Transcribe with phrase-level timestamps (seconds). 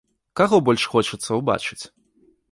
[0.39, 1.79] Каго больш хочацца ўбачыць?